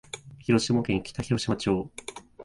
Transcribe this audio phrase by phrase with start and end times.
[0.39, 1.91] 広島県北広島町